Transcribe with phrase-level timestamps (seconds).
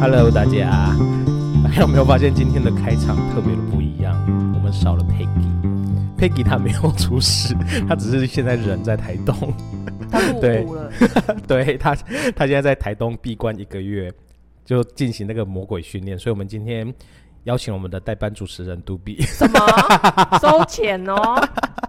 [0.00, 0.96] Hello，大家，
[1.62, 4.14] 大家有没有发现今天的开场特别的不一样？
[4.54, 7.54] 我们少了 Peggy，Peggy 她没有出事，
[7.88, 9.34] 她只是现在人在台东。
[10.10, 10.90] 他入伍了，
[11.46, 11.94] 对， 对他，
[12.34, 14.12] 他现在在台东闭关一个月，
[14.64, 16.18] 就进行那个魔鬼训练。
[16.18, 16.92] 所以，我们今天
[17.44, 19.20] 邀请我们的代班主持人杜比。
[19.22, 19.58] 什么？
[20.40, 21.40] 收钱哦？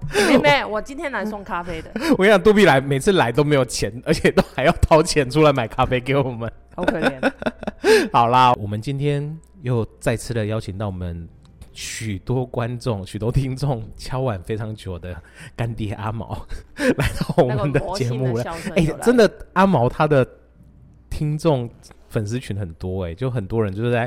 [0.09, 1.91] 妹妹，我今天来送咖啡的。
[2.11, 6.51] 我跟你讲，杜比来每次来都没有钱，而且都还要掏钱出来买咖啡给我们。
[6.75, 7.32] 好可怜。
[8.11, 11.28] 好啦，我们今天又再次的邀请到我们
[11.73, 15.15] 许多观众、许多听众敲碗非常久的
[15.56, 16.45] 干爹阿毛
[16.97, 18.43] 来到我们的节目了。
[18.75, 20.28] 哎、欸，真的，阿毛他的
[21.09, 21.70] 听众
[22.09, 24.04] 粉丝群很多哎、欸，就很多人就是在，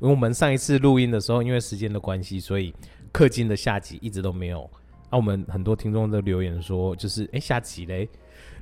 [0.00, 2.74] 因为我们上一次录音的时候，因为时间的关系，所以
[3.12, 4.68] 氪金的下集一直都没有。
[5.10, 8.08] 那、啊、我们很多听众都留言说，就是哎、欸，下期嘞。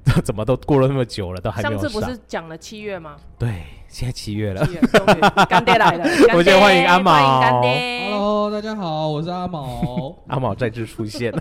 [0.22, 1.80] 怎么都过了那么久了，都还没有上。
[1.80, 3.16] 上次不是讲了七月吗？
[3.36, 4.64] 对，现在七月了。
[5.48, 7.10] 干爹来了， 我先欢迎阿毛。
[7.18, 8.10] 迎干爹。
[8.12, 10.16] Hello，大家好，我是阿毛。
[10.30, 11.34] 阿毛再次出现。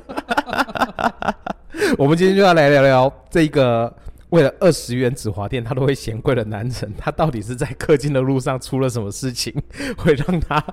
[1.95, 3.95] 我们今天就要来聊聊这个
[4.30, 9.53] 为了二十元止滑垫他都会嫌贵的男人，他到底是在氪金的路上出了什么事情，
[9.95, 10.64] 会让他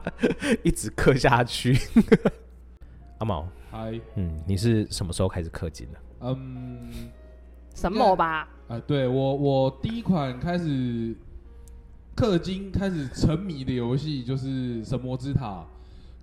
[0.62, 1.78] 一直氪下去？
[3.18, 5.98] 阿毛，嗨，嗯，你是什么时候开始氪金的？
[6.20, 7.08] 嗯、um。
[7.74, 8.40] 神魔吧？
[8.68, 11.16] 啊、呃，对我，我第一款开始
[12.14, 15.60] 氪金、开始沉迷的游戏就是《神魔之塔》。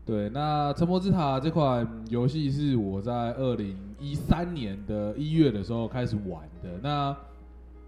[0.06, 6.78] 对，那《神魔之塔》这款游戏是我在二零一三年的一月的时候开始玩的。
[6.84, 7.18] 那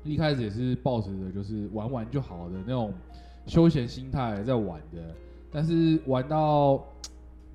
[0.04, 2.92] 一开始也是抱着的就是玩玩就好的那种
[3.46, 5.16] 休闲心态在玩的，
[5.52, 6.84] 但是玩到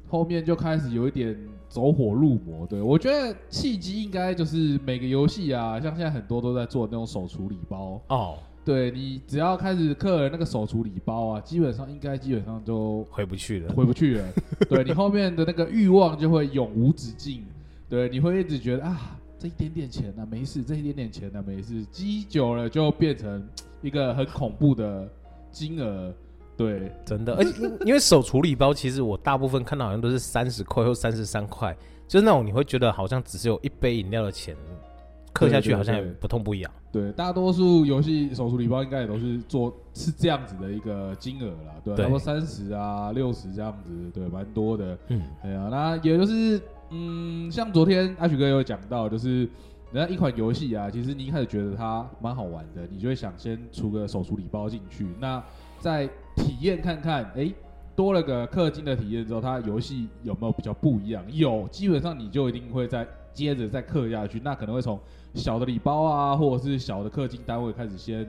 [0.08, 1.36] 后面就开始有一点。
[1.76, 8.38] 走火入魔，对，我觉得契机应该就是每个游戏啊，像现在很多都在做那种手厨礼包哦。
[8.64, 14.24] 对，你只要开始氪了那个手厨礼包啊，基本上应该基本上就回不去了，回不去了。
[14.70, 17.44] 对，你后面的那个欲望就会永无止境。
[17.90, 23.46] 对，你会一直觉得啊，这一点点钱呢、啊、没事，这一点点钱呢、啊、没事，积久了就变成
[23.82, 25.06] 一个很恐怖的
[25.52, 26.10] 金额。
[26.56, 27.52] 对，真的，而且
[27.84, 31.76] 因为手厨礼包，其实我大部分看到好像都是三十块或三十三块，
[32.08, 34.56] 就是那种你会觉得好像只是有一杯饮料的钱，
[35.32, 36.70] 刻下去好像也不痛不痒。
[36.90, 44.96] 对，大多数游戏手厨礼包应该也都是做是这样子的一个金额啦，对，差不多三十啊六十这样子，对，蛮多的。
[45.08, 46.58] 嗯，对啊，那也就是
[46.88, 49.40] 嗯，像昨天阿许哥有讲到，就是
[49.92, 55.42] 人家一款游戏啊，其实你一开始觉得它蛮好玩的，你就会想先出个手厨礼包进去，那
[55.78, 57.52] 再体验看看，哎、
[57.94, 61.24] 多了个氪金的体验之后，它游戏有没有比较不一样？
[61.30, 64.40] 有，基本上你就一定会再接着再氪下去。
[64.44, 64.98] 那可能会从
[65.34, 68.26] 小的礼包啊，或者是小的氪金单位开始先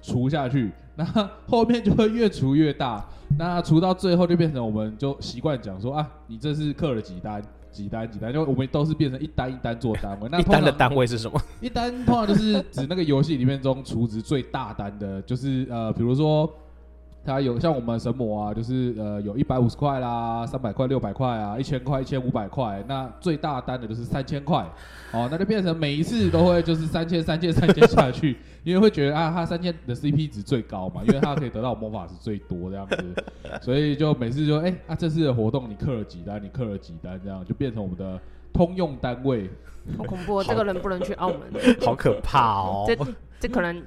[0.00, 1.04] 除下去，那
[1.46, 3.04] 后面就会越除越大。
[3.38, 10.28] 那除到最后就变成我们就习惯讲说啊，你这是氪了几单、几单、几单，就我们都是变成一单一单做单位。
[10.30, 11.40] 那 一单的单位是什么？
[11.60, 16.48] 一单通常就是指那个游戏里面中储值最大单的，就是呃，比如说。
[17.24, 24.68] 它有像我们神魔啊，就是呃有一百五十块啦，三百块、六百块啊，一千块、一千五百块，那最大单的就是三千块，
[25.12, 33.14] 哦，那就变成每一次都会就是三千、三千、三千下去， 因为会觉得啊，它三千的 CP 值最高嘛，因为它可以得到魔法石最多这样子，
[33.62, 38.18] 所以就每次就哎、欸、啊这次的活动你氪了几单，你氪了几单，这样就变成我们的
[38.52, 39.48] 通用单位。
[39.96, 41.40] 好恐怖，这个人不能去澳门，
[41.84, 42.96] 好可怕哦，这
[43.38, 43.80] 这可能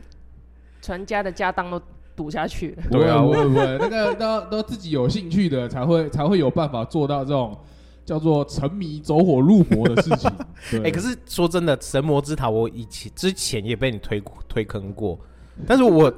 [0.81, 1.81] 全家的家当都。
[2.15, 7.57] 赌下去， 对啊，会不会那个都都自己有兴趣的才会才会有办法做到这种
[8.05, 10.31] 叫做沉迷走火入魔的事情。
[10.79, 15.19] 哎、欸，可是说真的，神魔之塔我以前之前也被你推推坑过，
[15.67, 16.13] 但是我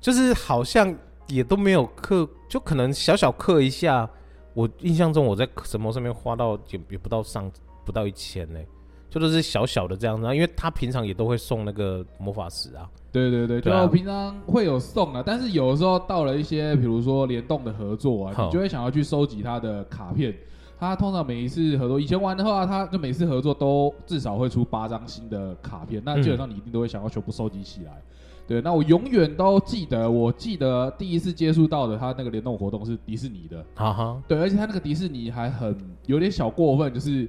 [0.00, 0.94] 就是好像
[1.28, 4.08] 也都没有氪，就可能小小氪一下。
[4.54, 7.50] 我印象中我在神魔上面花到也也不到上
[7.86, 8.60] 不到一千呢，
[9.08, 12.86] 就都是小小的这样子啊，因为他平常也都会送那个魔法石啊。
[13.12, 20.34] 对对对，就平常会有送啊，但是有的时候到了一些，比如说联动的合作啊，你就会想要去收集他的卡片。
[20.80, 28.02] 他通常每一次合作，以前玩的话，他就每次合作都至少会出八张新的卡片，那基本上你一定都会想要全部收集起来。
[28.48, 35.76] 对，那我永远都记得，我记得第一次接触到的他那个联动活动是迪士尼的，哈哈，对，而且他那个迪士尼还很
[36.06, 37.28] 有点小过分，就是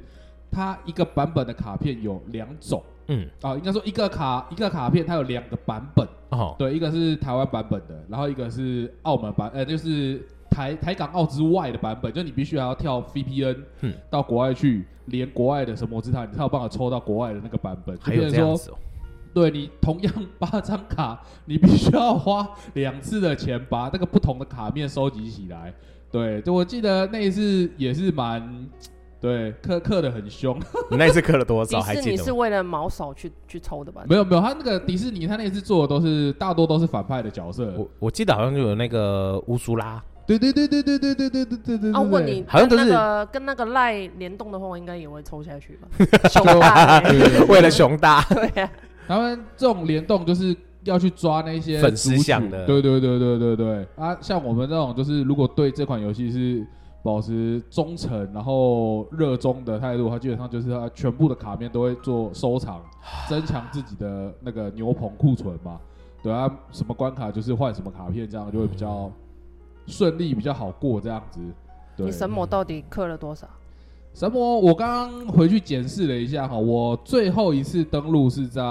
[0.50, 2.82] 他一个版本的卡片有两种。
[3.08, 6.56] 嗯啊，应该说一个卡一个卡片，它有两个版本哦。
[6.58, 17.98] 对，一个是台湾版本的，然后一个是澳门版，呃，就是台台港澳之外的版本，就你必须还要跳 VPN，嗯，到国外去连国外的神魔之塔，你才有办法抽到国外的那个版本。
[18.02, 18.78] 还有这样子哦。
[19.34, 25.74] 对你同样八张卡，你必须要花两次的钱把那个不同的卡面收集起来。
[26.12, 28.68] 对，就我记得那一次也是蛮，
[29.24, 30.60] 对，刻刻的很凶。
[30.92, 31.80] 你那一次刻了多少？
[31.80, 32.12] 还记得？
[32.12, 34.04] 你是为了毛手去去抽的吧？
[34.10, 37.74] 没有没有，他那个迪士尼他那一次做的都是大多都是反派的角色。
[37.78, 40.04] 我我记得好像就有那个乌苏拉。
[40.28, 41.94] 对对对对对对对对对对对。
[41.94, 42.92] 啊，问你，好像都是
[43.32, 45.88] 跟那个赖联动的话，我应该也会抽下去吧？
[46.30, 47.00] 熊大，
[47.48, 48.22] 为了熊大。
[48.24, 48.70] 对呀。
[49.08, 54.18] 他们这种联动就是要去抓那些粉丝向的，对对对对对对啊！
[54.22, 56.66] 像我们这种就是如果对这款游戏是
[57.04, 62.82] 保持忠诚然后热衷的态度，他基本上就是他全部的卡面都会做收藏，
[63.30, 65.78] 增强自己的那个牛棚库存嘛。
[66.24, 69.12] 对啊，什么关卡就是换什么卡片，这样就会比较
[69.86, 71.42] 顺利，比较好过这样子。
[71.98, 73.46] 对，你神魔到底氪了多少？
[74.14, 78.64] 神魔，我刚刚回去检视了一下哈，我最后一次登录是在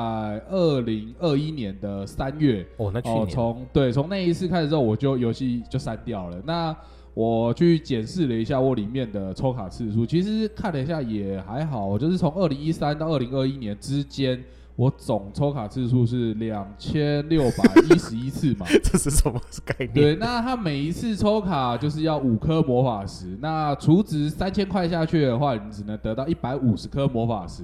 [0.49, 6.41] 二零二一年的三月哦，那去年从、呃、对从那一次开始之后，我就游戏就删掉了。
[6.47, 6.75] 那
[7.15, 14.43] 我去检视了一下我里面的抽卡次数，其实看了一下也还好，就是从二零一三到二零二一年之间。
[14.75, 18.67] 我总抽卡次数是两千六百一十一次嘛？
[18.83, 19.93] 这是什么概念？
[19.93, 27.63] 对，那他每一次抽卡就是要五颗魔法石，那储值三千块下去的话，你只能得到一百五十颗魔法石。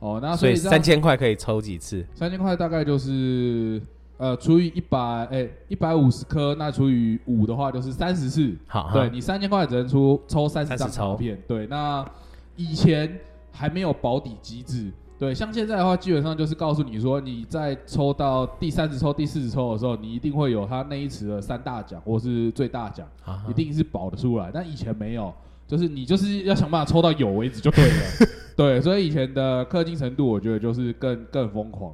[0.00, 2.04] 哦，那所以三千块可以抽几次？
[2.14, 3.80] 三千块大概就是
[4.22, 4.98] 呃除以一百，
[5.32, 8.56] 哎，一百五十颗，那除以五的话就是三十次。
[8.68, 11.36] 好，对你三千块只能出抽三十张卡片。
[11.48, 12.08] 对，那
[12.54, 13.18] 以前
[13.50, 14.92] 还没有保底机制。
[15.18, 24.50] 对，像现在的话，基本上就是告诉你说，你在抽到第三十抽、第四十抽的时候，你一定会有他那一池的三大奖或是最大奖，啊、一定是保得出来。
[24.54, 25.34] 但以前没有，
[25.66, 28.02] 就是你就是要想办法抽到有为止就对了。
[28.56, 31.92] 对，所以以前的氪金程度，我觉得就是更更疯狂。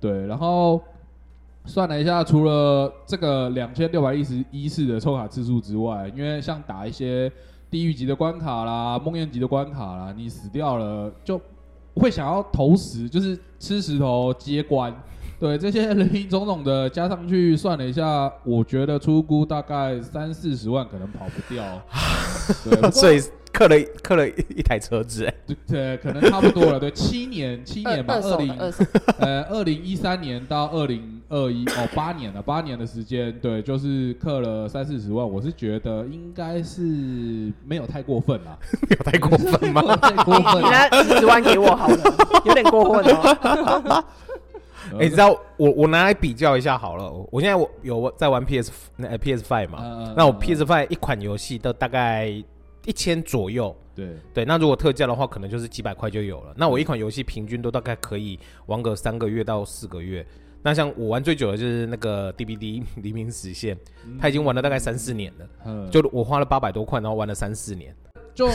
[0.00, 0.80] 对，然后
[1.68, 7.30] 算了一下，除了这个两千六百一十一次的抽卡次数之外，因为像打一些
[7.70, 11.40] 地狱级的关卡啦、梦魇级的关卡啦，你死掉了就。
[11.94, 14.94] 会想要投石，就是吃石头接关，
[15.40, 21.64] 对这些林林总总的加上去算了一下，我觉得出估大概三四十万可能跑不掉，
[22.62, 23.12] 对，所
[23.48, 25.34] 以氪了刻了一台车子，哎，
[25.66, 28.54] 对，可能差不多了，对，七年 七年吧，二零
[29.18, 31.16] 呃二零一三年到二零。
[31.30, 38.56] 二一哦，八年了，八年的时间，对，就是刻了三四十万，我是觉得应该是没有太过分啦，
[38.88, 39.82] 没有太过分吗？
[39.96, 40.88] 太过分，你拿
[41.20, 41.98] 十万给我好了，
[42.46, 44.04] 有点过分哦。
[44.92, 52.42] 哎，你知道我我拿来比较一下好了，我现在我有在玩 PS 那 PS Five 嘛，嗯、那我 PS Five 一款游戏都大概
[52.88, 56.54] 一千左右，对对，那如果特价的话，可能就是几百块就有了。
[56.56, 60.26] 那我一款游戏平均都大概可以玩个三个月到四个月。
[60.62, 63.76] 那像我玩最久的就是那个 DBD 黎明实现，
[64.18, 67.94] 他已经玩了大概三四年了，嗯、就我花了八百多块，然后玩了三四年。
[68.34, 68.48] 就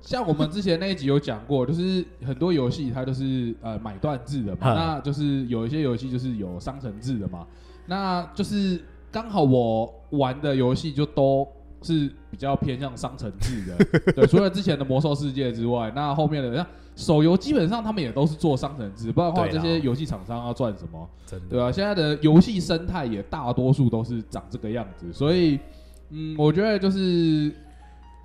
[0.00, 7.44] 像我们之前那一集有讲过，就是很多游戏它都是呃买断制的嘛，嗯、那就是有一些游戏就是有商城制的嘛，
[7.86, 8.80] 那就是
[9.10, 11.46] 刚好我玩的游戏就都
[11.82, 16.66] 是比较偏向商城制的， 对，除了之前的魔兽世界之外，那后面的像。
[16.96, 21.06] 手游基本上他们也都是做商城制，不然的话这些游戏厂商要赚什么？
[21.26, 25.60] 真的对啊，现在的游戏生态也大多数都是长这个样子，所以
[26.08, 27.54] 嗯，我觉得就是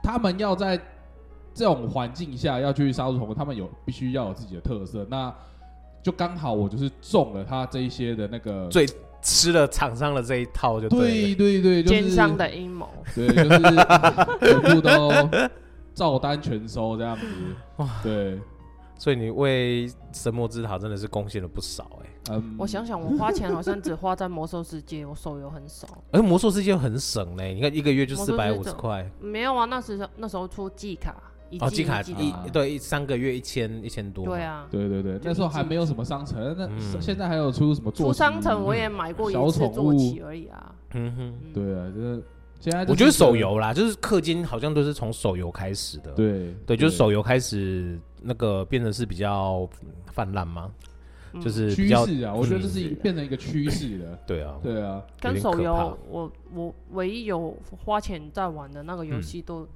[0.02, 0.80] 他们要在
[1.54, 5.06] 这种环境下要去杀出重围，他们有必须要有自己的特色。
[5.10, 5.36] 那
[6.02, 8.86] 就刚好我就是中了他这一些的那个最
[9.22, 13.60] 吃了厂商的这一套就对对对，奸商的阴谋，对，就是
[14.42, 15.12] 全部都
[15.94, 17.26] 照单全收这样子，
[17.78, 18.40] 哇，对。
[18.98, 22.36] 所以你为神魔之塔真的是贡献了不少哎、欸。
[22.36, 25.88] 嗯，我想想，我花钱好像只花在魔兽世界，我手游很少。
[26.12, 29.10] 而魔兽世界很省嘞，你看一个月就四百五十块。
[29.20, 31.16] 没有啊，那时候那时候出季卡，
[31.60, 34.26] 哦，季卡一对三个月一千一千多。
[34.26, 38.08] 对啊，对对对，那时候还没有什么商城，那现在还有出什么做？
[38.08, 40.76] 出商城我也买过一次坐骑而已啊。
[40.94, 42.24] 嗯哼，对啊，就是。
[42.60, 46.12] 现在我觉得手游啦，就是氪金好像都是从手游开始的。
[46.12, 49.68] 对对，就是手游开始那个变得是比较
[50.12, 50.70] 泛滥嘛，
[51.42, 52.32] 就是趋势啊。
[52.36, 54.20] 我觉得这是变成一个趋势了。
[54.28, 55.02] 对啊，对啊。
[55.20, 59.68] 跟手游，我我唯一有花钱在玩的那个游戏都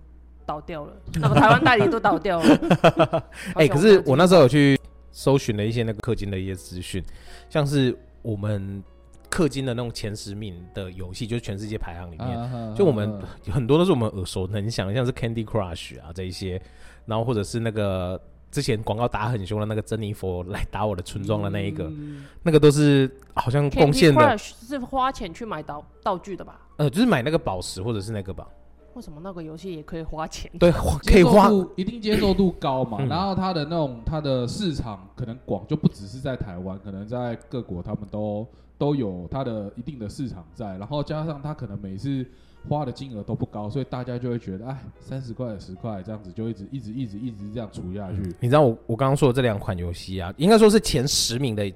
[0.45, 3.23] 倒掉了，那个台湾代理都倒掉了。
[3.55, 4.79] 哎，可是我那时候有去
[5.11, 7.03] 搜寻了一些那个氪金的一些资讯，
[7.49, 8.83] 像是我们。
[9.27, 16.61] 氪金的那种前十名的游戏，就是全世界排行里面，啊、就我们、啊、很多都是我们耳熟能详，像是 Candy Crush 啊这一些，
[17.05, 26.61] 然后或者是那个之前广告打很凶的那个珍妮佛来打我的村庄的那一个，嗯、那个都是好像贡献的，是花钱去买道道具的吧？
[26.77, 28.47] 呃，就是买那个宝石或者是那个吧。
[28.95, 30.49] 为什么那个游戏也可以花钱？
[30.57, 32.97] 对，可以花，一定接受度高嘛。
[33.01, 38.47] 嗯、然后它的那种它的市场可能广，就不只是在台湾，可能在各国他们都
[38.77, 40.77] 都有它的一定的市场在。
[40.77, 42.25] 然后加上它可能每次
[42.69, 48.21] 花的金额都不高，所以大家就会觉得，哎，三十块、十块这样子就一直一直一直一直这样除下去。
[48.21, 51.69] 嗯、你知道我我刚刚说的这两款游戏啊，应该说是前十名的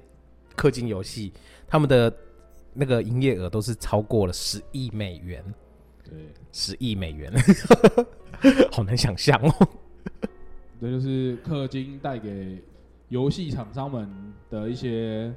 [0.56, 1.34] 氪金游戏，
[1.68, 2.10] 他们的
[2.72, 5.44] 那个营业额都是超过了十亿美元。
[6.10, 6.18] 对，
[6.52, 7.32] 十亿美元，
[8.72, 9.68] 好难想象哦。
[10.80, 12.58] 这就是氪金带给
[13.08, 14.08] 游戏厂商们
[14.50, 15.32] 的一些，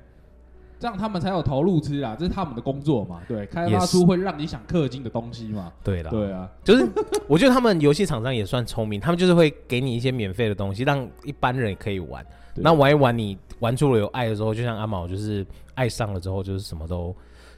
[0.79, 3.21] 这样他们才有投入资啊，这是他们的工作嘛。
[3.27, 5.71] 对，开发出会让你想氪金的东西嘛。
[5.83, 6.87] 对的，对啊，就是
[7.27, 12.25] 我觉得他们游戏厂商也算聪明，他们就是会给你一些免费的东西，让一般人也可以玩。
[12.55, 17.13] 那玩一玩，你玩出了有爱的时候，就像阿毛，就是爱上了之后，就是什么都。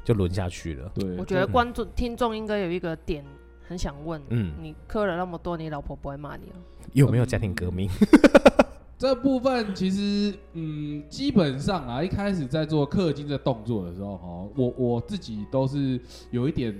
[0.05, 0.89] 就轮下去了。
[0.93, 3.25] 对，我觉得观众、嗯、听众应该有一个点
[3.67, 6.55] 很想问，嗯，你磕了那么多，你老婆不会骂你哦？
[6.93, 7.89] 有没有家庭革命？
[7.89, 8.65] 嗯、
[8.97, 16.73] 这部分其实，嗯，基本上啊，一开始在做氪金的动作的时候，哈，我我自己都是有一点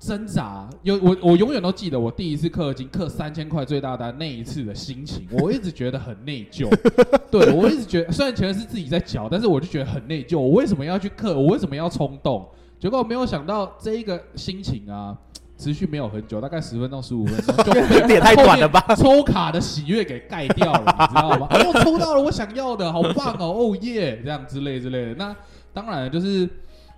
[0.00, 0.68] 挣扎。
[0.82, 6.68] 有我，我永远都记得我第一次氪金氪三千块最大单那一次的心情，我一直觉得很内疚。
[7.30, 10.38] 对，我一直觉得，虽然钱是自己在缴，但是我就觉得很内疚。
[10.38, 11.34] 我为什么要去氪？
[11.34, 12.48] 我为什么要冲动？
[12.78, 15.14] 结果我没有想到这一个心情啊，
[15.58, 18.82] 持续没有很久，大概十分到、十五分钟，就 也太短了吧？
[18.96, 21.46] 抽卡的喜悦给盖掉了，你知道吗？
[21.50, 23.46] 我抽到了我想要的，好棒哦！
[23.46, 25.14] 哦耶，这样之类之类的。
[25.16, 25.36] 那
[25.74, 26.48] 当然就是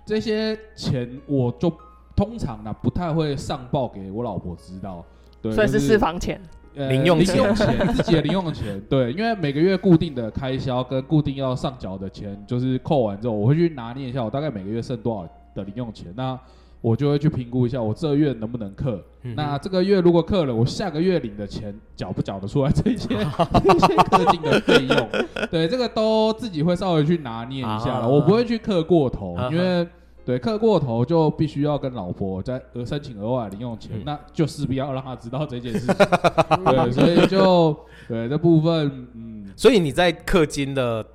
[0.05, 1.69] 这些钱，我就
[2.15, 5.03] 通常呢不太会上报给我老婆知道。
[5.41, 6.41] 对，所以是私房钱。
[6.75, 16.35] 呃、零用钱，零用钱， 自己的零用钱，对，因为每个月固定的开销跟固定要上缴的钱，就是扣完之后，我会去拿捏一下，我大概每个月剩多少的零用钱，那
[16.81, 18.99] 我就会去评估一下，我这个月能不能克。
[19.21, 25.09] 嗯、那这个月如果克了，我下个月领的钱缴不缴得出来这些这些特定的费用？
[25.51, 29.87] 对，这个都自己会稍微去拿捏一下了，我不会去克过头，因为。
[30.25, 35.95] 对，氪过头就必须要跟老婆再额申请额外零用钱，嗯、那就势必要让他知道这件事情。
[36.65, 37.77] 对，所以就
[38.07, 41.05] 对这部分，嗯，所以你在氪金的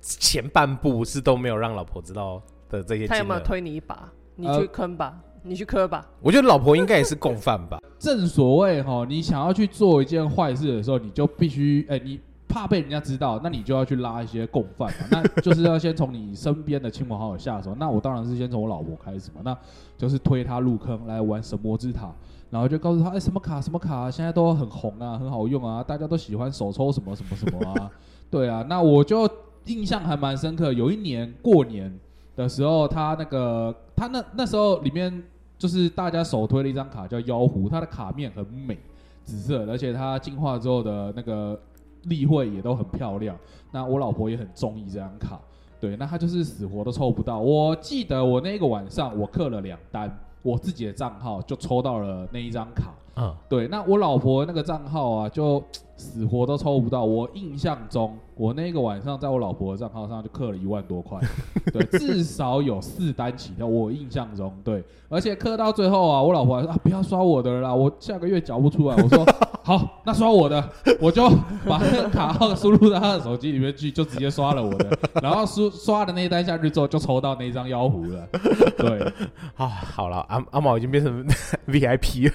[0.00, 2.40] 前半部是都没有让老婆知道
[2.70, 3.06] 的这些。
[3.06, 4.10] 他有没有推你一把？
[4.36, 6.06] 你去坑吧，呃、你去磕吧。
[6.20, 7.78] 我觉得老婆应该也是共犯吧。
[7.98, 12.18] 正所谓哈，你想要去做一件坏事的时候，你就必须哎你。
[12.46, 17.74] 怕被人家知道，那你就要去拉一些共犯嘛， 那就是要先从你身边的亲朋好友下手。
[17.76, 19.56] 那我当然是先从我老婆开始嘛，那
[19.96, 22.12] 就是推她入坑来玩神魔之塔，
[22.50, 27.90] 然后就告诉她，哎，什么卡什么卡，现在都很红啊，很好用啊，大家都喜欢手抽什么什么什么啊，
[28.30, 29.28] 对啊，那我就
[29.66, 30.72] 印象还蛮深刻。
[30.72, 31.92] 有一年过年
[32.36, 35.22] 的时候，他那个他那那时候里面
[35.58, 38.78] 就是大家首推了一张卡叫妖狐，它的卡面很美，
[39.24, 41.58] 紫色，而且它进化之后的那个。
[42.06, 43.36] 例会也都很漂亮，
[43.70, 45.40] 那我老婆也很中意这张卡，
[45.80, 47.38] 对，那她就是死活都抽不到。
[47.38, 50.10] 我记得我那个晚上我刻了两单，
[50.42, 55.62] 我自己的账号就抽到了那一张卡，嗯，对，那我老婆那个账号啊就。
[55.96, 57.04] 死活都抽不到。
[57.04, 61.20] 我印象中，我那个晚上在我老婆的账号上就刻了一万多块，
[61.72, 63.64] 对，至少有四单起跳。
[63.64, 68.96] 我印象中，对，而且刻到最后啊，我老婆还说啊，不要刷我的了啦，我下个月缴不出来。
[68.96, 69.24] 我说
[69.64, 70.62] 好，那刷我的，
[71.00, 71.26] 我就
[71.66, 74.98] 把那个卡号输入到他的手机里面去，就直接刷了我的。
[75.22, 78.28] 然后输刷的那一单下去之后，就抽到那张妖狐了。
[78.76, 79.10] 对，
[79.56, 81.26] 啊，好了，阿阿毛已经变成
[81.66, 82.34] VIP 了。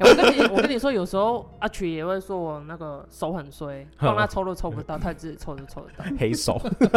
[0.00, 2.42] 我跟你，我跟你说，有时候阿曲也会说。
[2.42, 6.04] 我那个手很衰，帮他抽都抽不到，他自己抽都抽得到。
[6.18, 6.90] 黑手，对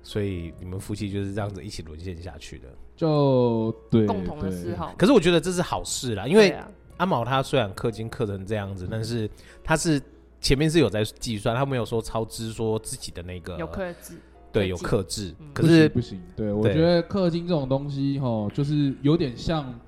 [0.00, 4.94] 所以你们夫妻就是这样子一起沦陷下去的，就对共同的嗜好。
[4.96, 6.56] 可是我觉得这是好事啦，因为
[6.96, 9.28] 阿毛他虽然氪金氪成这样子，但是
[9.62, 10.00] 他是
[10.40, 14.14] 前面是有在计算，他没有说超支，说自己的那个有克制，
[14.52, 15.34] 对，有克制。
[15.52, 19.78] 可是不行，对我觉得氪金这种东西齁，就是有点像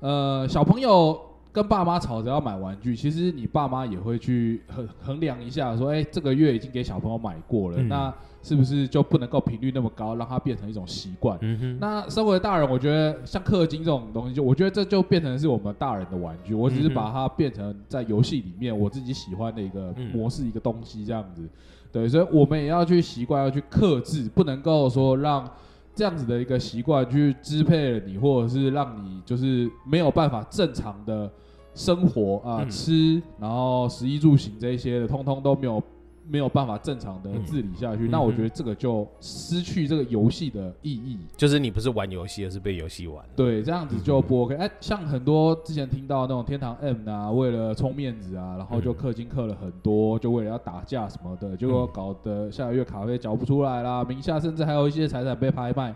[0.00, 1.28] 呃小朋友。
[1.54, 11.38] 跟爸妈吵着要买玩具，其实你爸妈也会去衡衡量一下，说，哎，这个月已经给小朋友买过了，嗯、那是不是就不能够频率那么高，让它变成一种习惯？
[11.42, 21.48] 嗯、哼那身为大人，我觉得像氪金这种东西，就我觉得这就变成是我们大人的玩具，我只是把它变成在游戏里面我自己喜欢的一个模式、嗯、一个东西这样子。
[21.92, 25.48] 对，所以我们也要去习惯，要去克制，不能够说让
[25.94, 31.30] 这样子的一个习惯去支配了你，或者是让你就是没有办法正常的。
[31.74, 35.82] 生活啊、呃、吃，然后食衣住行这一些的，通通都没有。
[36.28, 41.18] 没有办法正常的治理下去，嗯、那我觉得这个就失去这个游戏的意义。
[41.36, 43.24] 就是你不是玩游戏，而是被游戏玩。
[43.34, 44.54] 对，这样子就不 OK。
[44.54, 55.94] 哎、嗯欸，像很多之前听到那种天堂 M 啊，为了充面子啊，然后就氪金氪了很多，就为了要打架什么的，结果搞得下个月卡费缴不出来啦，名下甚至还有一些财产被拍卖。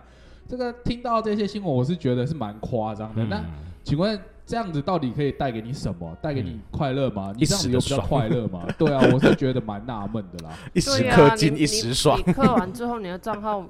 [0.49, 3.23] 这个听到这些新闻，我是觉得是蛮夸张的。
[3.25, 3.45] 嗯、那
[3.87, 4.21] 请问？
[4.49, 6.17] 这样子到底可以带给你什么？
[6.23, 7.33] 带给你快乐吗？
[7.37, 8.65] 你这样子有比较快乐吗？
[8.79, 10.57] 对啊，我是觉得蛮纳闷的啦。
[10.73, 12.17] 一时氪金，一时爽。
[12.25, 13.67] 你氪完之后，你的账号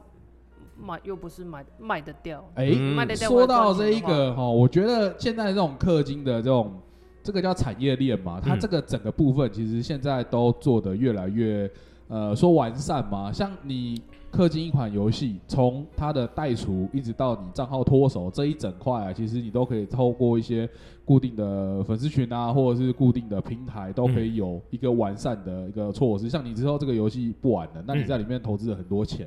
[0.78, 2.46] 卖又不是卖卖得掉？
[2.56, 3.30] 哎，卖得掉。
[3.30, 6.78] 说到这一个哈，我觉得现在这种氪金的这种，
[7.22, 11.70] 这个叫产业链嘛，它这个整个部分其实现在都做得越来越
[12.08, 14.02] 呃说完善嘛，像你。
[14.36, 20.68] 氪金一款游戏，从它的代储一直到你账号脱手这一整块啊，其实你都可以透过一些
[21.06, 26.26] 固定的粉丝群啊，或者是固定的平台，都可以有一个完善的一个措施。
[26.26, 29.26] 嗯、像你之后这个游戏不玩了，那你在里面投资了很多钱，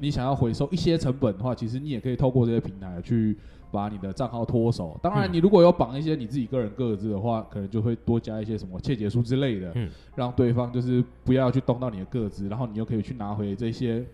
[0.00, 3.36] 你想要回收一些成本的话，其实你也可以透过这些平台去
[3.72, 4.96] 把你的账号脱手。
[5.02, 14.04] 当然，你如果有绑一些你自己个人个资的话，可能就会多加一些什么窃结书之类的，嗯，让对方就是不要去动到你的个资，然后你又可以去拿回这些。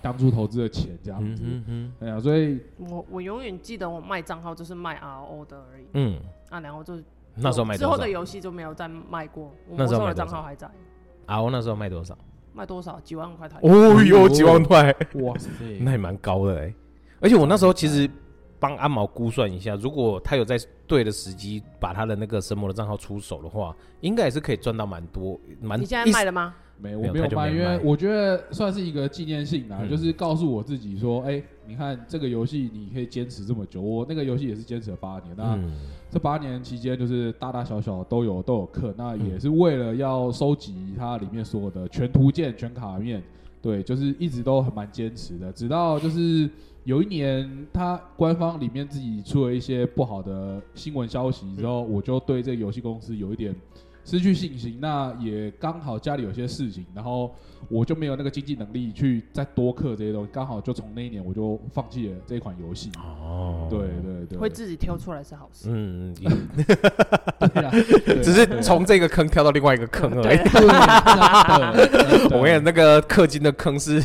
[0.00, 1.42] 当初投资的钱这样子，
[2.00, 6.18] 哎呀，所以我我永远记得我卖账号就是卖 RO 的而已，嗯，
[6.50, 7.00] 啊，然后就
[7.34, 10.68] 那时候卖之后的游戏就没有再卖过，我魔兽的账号还在
[11.26, 12.16] ，RO 那时候卖多少？
[12.52, 12.98] 卖多少？
[13.00, 13.68] 几万块台币？
[13.68, 15.48] 哦哟，几万块，哇塞，
[15.80, 16.74] 那也蛮高的哎，
[17.20, 18.10] 而且我那时候其实
[18.58, 25.80] 帮阿毛估算一下，如果他有在对的时机把他的那个神魔的账号出手的话，应该也是可以赚到蛮多，蛮。
[25.80, 26.54] 你现在卖了吗？
[26.80, 35.72] 没，我没有卖，因为我觉得算是一个纪念性啊，嗯、就是告诉我自己说，哎、欸，你看这个游戏你可以坚持这么久，我那个游戏也是坚持了八年，那、嗯、
[36.08, 43.20] 这八年期间就是大大小小都有都有氪，那也是为了要收集它里面所有的全图鉴、全卡面，
[43.60, 46.48] 对，就是一直都很蛮坚持的，直到就是
[46.84, 53.52] 有一年它官方里面自己出了一些不好的新闻消息之后，我就对这个游戏公司有一点。
[54.08, 57.34] 失去信心，那也刚好家里有些事情，然后
[57.68, 62.90] 我就没有那个经济能力去再多氪这些东西，刚好就从那一年我就放弃了这一款游戏。
[62.96, 65.68] 哦，对对对，会自己挑出来是好事。
[65.70, 66.14] 嗯，
[68.24, 70.38] 只是从这个坑跳到另外一个坑而已。
[72.34, 74.02] 我跟你讲，那个氪金的坑是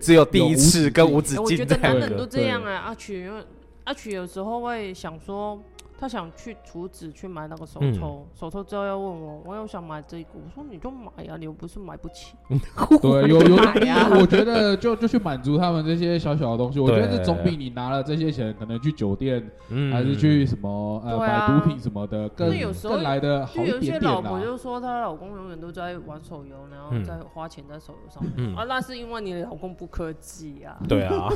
[0.00, 1.44] 只有第一次跟无止境。
[1.44, 3.40] 我觉得男人都这样啊，阿曲，因为
[3.84, 5.62] 阿曲有时候会想说。
[6.00, 12.36] 他想去厨子去买那个手抽，手抽之后要问我，我又想买这个，我说你就买呀，你又不是买不起。
[13.02, 13.74] 对，有有买
[14.20, 22.48] 我觉得就就去满足他们这些小小的东西，我觉得这总比你拿了这些钱，可能去酒店，嗯还是去什么呃买毒品什么的，更
[22.80, 23.94] 更来的好一点点。
[23.94, 28.54] 有些老婆就说她老公永远都在玩手游，然后在花钱在手游上面。
[28.54, 30.78] 啊，那是因为你的老公不科技啊。
[30.88, 31.28] 对啊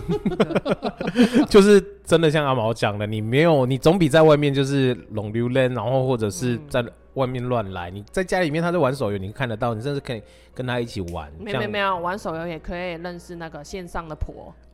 [1.50, 4.51] 就是真的像阿毛讲的，你没有，你总比在外面。
[4.52, 6.84] 就是龙溜人，然后或者是在
[7.14, 7.90] 外面乱来。
[7.90, 10.22] 你在家里面，他在玩手游，你看得到，你甚至可以
[10.54, 11.30] 跟他一起玩。
[11.38, 14.54] 没有没有，玩手游也可以认识那个线上的婆。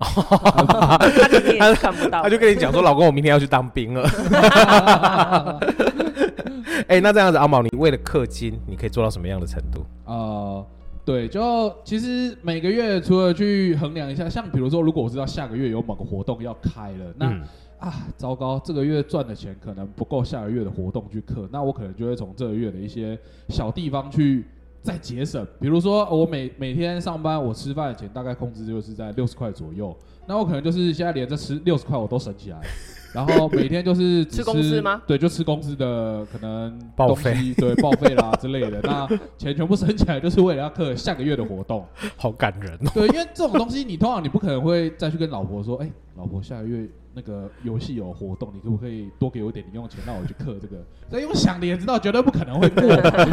[1.58, 4.08] 他看不到，他就跟你讲说：“老公，我明天要去当兵了。
[6.86, 9.84] ”哎，那这样子，阿毛，你为了氪金，你可以做到什么样的程度？
[10.04, 10.64] 呃，
[11.04, 17.26] 对，就其实每个月除了去衡量一下，像比如说，如果我知道下个月有某个活动要开了，那。
[17.26, 17.42] 嗯
[17.78, 18.60] 啊，糟糕！
[18.64, 23.16] 这个月赚的钱可能不够下个月的活动去氪，那我可能就会从这个月的一些
[23.48, 24.44] 小地方去
[24.82, 25.46] 再节省。
[25.60, 32.60] 比如说，我每每天上班，我吃饭的钱大概控制就是在六十块左右，那我可能就是现在连这吃六十块我都省起来，
[33.14, 35.00] 然后每天就是吃，吃公司吗？
[35.06, 38.80] 对，就吃公司的可能东西，报废对，报废啦之类的。
[38.82, 41.86] 那钱全部省起来，就是为了要氪下个月的活动，
[42.18, 42.90] 好感人哦。
[42.92, 46.88] 对，因为这种东西，你通常你不可能会再去跟老婆说，哎，老婆下个月。
[47.14, 50.84] 那个游戏有活动，你可不可以多给我一点零用钱，让我去氪这个？
[51.10, 52.82] 所以用想的也知道，绝对不可能会过？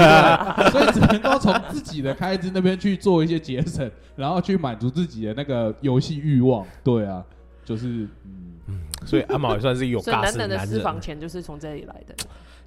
[0.71, 6.65] 所以只能够从自己的开支那边去做一些节省，然后去满足自己的那个游戏欲望。
[6.83, 7.23] 对啊，
[7.63, 10.37] 就是嗯嗯，所以阿毛也算是有尬男人。
[10.37, 12.15] 男人的私房钱就是从这里来的。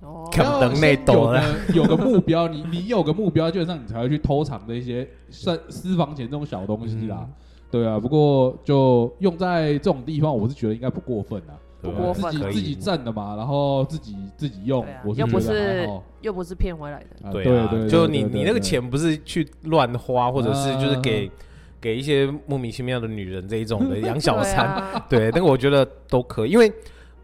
[0.00, 1.42] 哦，能内斗了，
[1.74, 7.18] 有个目标，你你有个目标，基本上你才会去偷藏的一些算私房钱这种小东西啦。
[7.20, 7.34] 嗯
[7.70, 15.88] 对啊，不过就用在这种地方，我是觉得应该不过分啊，不过分，自己自己挣的嘛，然后自己自己用，又不是
[16.22, 21.31] 又不是骗回来的，对对，就你你那个钱不是去乱花，或者是就是给
[21.81, 26.72] 给一些莫名其妙的女人这一种的养小三，对， 那个我觉得都可以，因为。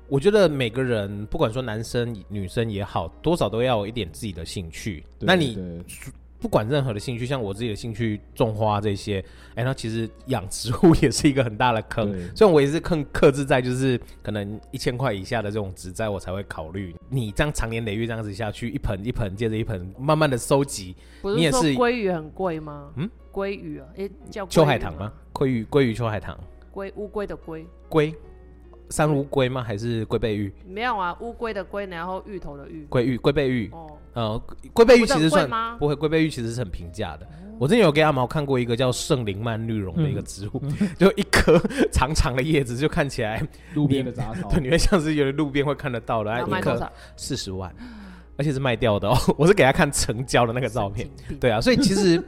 [0.06, 5.02] 我觉得每个人不管说男生女生也好，多少都要有一点自己的兴趣。
[5.18, 5.56] 对那你
[6.44, 9.18] 不管任何的兴趣，像我自己的兴趣种花这些，
[9.52, 12.12] 哎、欸，那其实养植物也是一个很大的坑。
[12.12, 16.94] 对所以我也是更克制在就是可能一千块以下的这种植栽，我才会考虑。
[17.08, 22.92] 你这样长年累月这样子下去，一盆一盆接着一盆，慢慢的收集，你也是鲑鱼很贵吗？
[22.96, 25.10] 嗯，鲑鱼啊，哎、欸，叫秋海棠吗？
[25.32, 26.38] 鲑鱼，鲑鱼秋海棠，
[26.70, 28.14] 龟乌龟的龟，龟。
[28.90, 29.62] 三乌龟吗？
[29.62, 30.52] 还是龟背玉？
[30.68, 32.84] 没有啊，乌龟的龟，然后芋头的芋。
[32.90, 33.70] 龟芋，龟背芋。
[33.72, 34.40] 哦，呃，
[34.72, 35.48] 龟背玉其实算
[35.78, 37.26] 不会，龟背玉其实是很平价的。
[37.56, 40.62] 我之前有给阿毛看过一个叫圣灵曼绿绒的一个植物，
[40.98, 41.56] 就一颗
[41.92, 43.40] 长长的叶子，就看起来
[43.74, 46.32] 路边的杂草， 对，你会像是有的路边会看得到的。
[46.42, 47.72] 一颗四十万，
[48.36, 49.16] 而且是卖掉的哦。
[49.38, 51.08] 我是给他看成交的那个照片。
[51.40, 52.20] 对啊，所以其实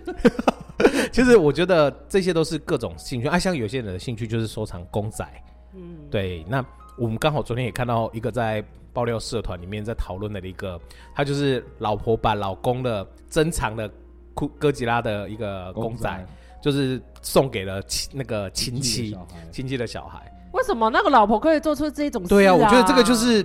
[1.13, 5.27] 其实我觉得这些都是各种兴趣啊，像有些人的兴趣就是收藏公仔。
[5.75, 6.65] 嗯，对，那
[6.97, 8.65] 我们刚好昨天也看到一个在
[8.97, 10.81] 爆料社团里面在讨论的一个，
[11.15, 13.91] 他就是老婆把老公的珍藏的
[14.33, 16.27] 库哥吉拉的一个公仔，公仔
[16.63, 19.15] 就是送给了亲那个亲戚
[19.53, 20.33] 亲戚的小孩。
[20.55, 22.29] 为什么那个老婆可以做出这种事啊？
[22.31, 23.45] 对啊，我觉得这个就是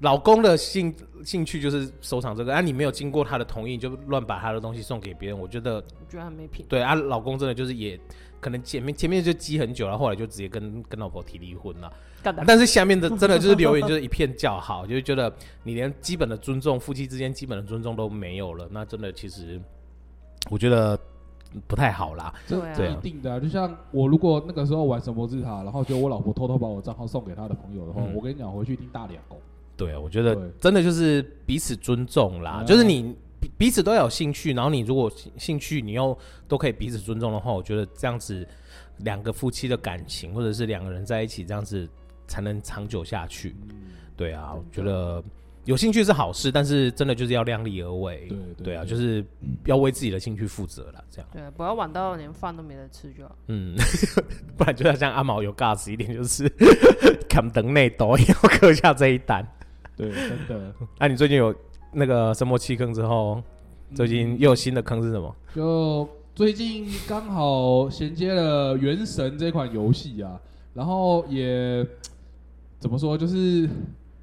[0.00, 6.64] 老公的兴兴趣就是收藏这个，啊，你没有经过他的同意就乱把他的东西送给别人，我觉得我觉得很没品。
[6.68, 8.00] 对啊，老公真的就是也。
[8.38, 11.90] 可能前面前面就积很久了，后来就直接跟跟老婆提离婚了。
[12.22, 15.34] 但是下面的 真的就是留言就是一片叫好，就是觉得
[15.64, 19.60] 你连基本的尊重，夫妻之间基本的尊重都没有了，那真的其实
[20.50, 20.96] 我觉得
[21.66, 22.32] 不太好啦。
[22.46, 29.40] 对啊，一定的啊，就像我如果那个时候玩神魔之塔，然后就我老婆偷偷把我账号送给她的朋友的话，嗯、我跟你讲，回去一定大脸狗。
[29.76, 33.16] 对啊，我觉得真的就是彼此尊重啦，就是你。
[33.56, 38.46] 彼此都有兴趣，然后你如果兴趣你又都可以彼此尊重的话，我觉得这样子
[38.98, 41.88] 两个夫妻的感情，或者是两个人在一起这样子
[42.26, 43.54] 才能长久下去。
[43.68, 45.22] 嗯、对啊，我觉得
[45.64, 48.26] 有兴趣是好事，但是真的就是要量力而为。
[48.28, 49.24] 对对，对啊，就是
[49.64, 51.04] 要为自己的兴趣负责了。
[51.08, 53.36] 这样对，不要玩到连饭都没得吃就好。
[53.46, 53.76] 嗯，
[54.58, 56.48] 不然就要像阿毛有 gas 一点，就是
[57.28, 59.46] 砍等内都要刻下这一单。
[59.96, 60.74] 对，真的。
[60.98, 61.54] 那、 啊、你最近有？
[61.98, 63.42] 那个什么弃坑之后，
[63.94, 65.34] 最近又有新的坑是什么？
[65.54, 70.38] 就最近刚好衔接了《原神》这款游戏啊，
[70.74, 71.86] 然后也
[72.78, 73.66] 怎么说，就是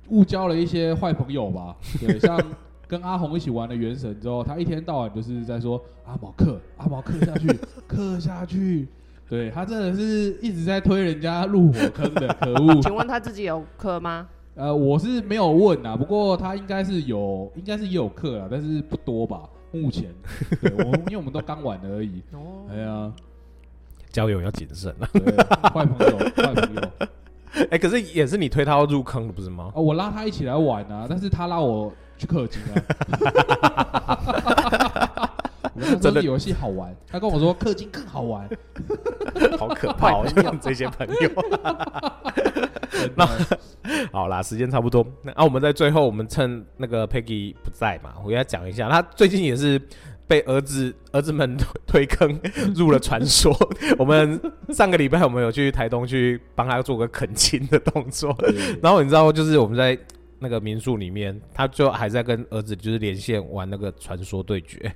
[0.10, 1.76] 误交了一些坏朋友吧。
[2.00, 2.40] 对，像
[2.88, 7.48] 跟阿红一起玩了《原神》之后，他一天到晚就是在说阿毛克，阿毛克下去，
[7.88, 8.88] 克下去。
[9.28, 12.80] 对，他真的是一直在推人家入火坑的，可恶！
[12.84, 14.28] 请问他自己有氪吗？
[14.56, 20.14] 呃，我是没有问啊，不过他应该是有，应该是也有课啊，但是不多吧，目前。
[20.62, 22.22] 对，我们因为我们都刚玩而已。
[22.34, 22.66] 哦。
[22.70, 23.12] 哎呀，
[24.12, 25.10] 交友要谨慎啊。
[25.12, 25.22] 对，
[25.72, 26.82] 坏朋友，坏朋友。
[27.54, 29.72] 哎、欸，可是也是你推他入坑的，不是吗？
[29.74, 32.76] 哦，我拉他一起来玩啊，但是他拉我去氪金啊。
[36.00, 38.48] 真的游戏好玩，他跟我说氪金更好玩，
[39.58, 40.26] 好可怕哦！
[40.62, 41.16] 这些朋友。
[43.16, 43.28] 那
[44.12, 45.06] 好啦，时间差不多。
[45.24, 49.82] 那啊，我们在最后，我们趁那个 Peggy 不在嘛，我给他讲一下，他最近也是
[50.28, 52.40] 被儿子儿子们推坑
[52.76, 53.54] 入了传说。
[54.00, 54.40] 我们
[54.70, 58.36] 上个礼拜我们有去台东去帮他做个恳亲的动作，
[58.82, 59.98] 然后你知道，就是我们在
[60.40, 64.94] 那个民宿里面，他最后还在跟儿子就是连线玩那个传说对决。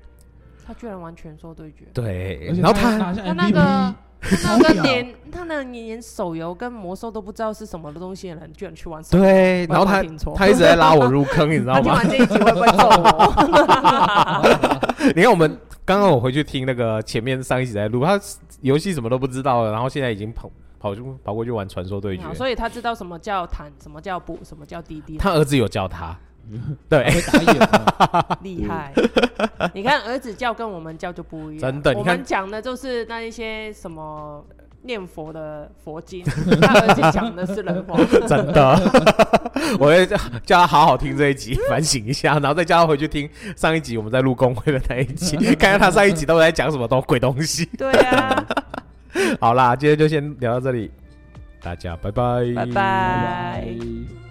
[0.66, 1.86] 他居然玩传说对决。
[1.94, 3.96] 对，然后他他那个。
[4.20, 9.02] 他那个连他那连手游跟魔兽都不知道是什么的东西的人，居然去玩。
[9.12, 10.04] 对，然后他
[10.36, 11.82] 他一直在拉我入坑，你知道吗？
[11.82, 13.34] 听完这一集会不会揍我？
[15.16, 18.20] 你看我们刚刚我回去听那个前面上一集在录，他
[18.62, 25.18] 游戏什么都不知道了，然后现在已经跑跑去跑过去玩传说对决，所以他知道什么叫坦，什么叫补，什么叫滴滴。
[25.18, 26.18] 他儿子有教他。
[26.90, 27.10] 对，
[28.42, 28.94] 厉害！
[29.74, 31.72] 你看儿子叫跟我们叫就不一样。
[31.72, 34.46] 真的，我们讲的就是那一些什么
[34.84, 36.24] 念佛的佛经，
[36.62, 37.98] 他儿子讲的是人话。
[38.28, 38.80] 真的，
[39.80, 47.66] 我会叫叫他好好听这一集，反省一下，然后再叫他回去听上一集我们在录公会的那一集，看看他上一集都在讲什么东鬼东西。
[47.78, 48.46] 对啊，
[49.42, 50.92] 好啦，今天就先聊到这里，
[51.62, 54.27] 大家拜拜，拜拜。